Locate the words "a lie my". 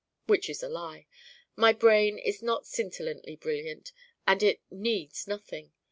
0.63-1.73